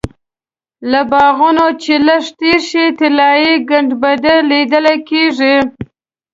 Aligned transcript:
له 0.91 1.01
باغونو 1.11 1.67
چې 1.83 1.93
لږ 2.07 2.23
تېر 2.39 2.59
شې 2.69 2.85
طلایي 2.99 3.53
ګنبده 3.69 4.35
لیدل 4.49 4.85
کېږي. 5.09 5.55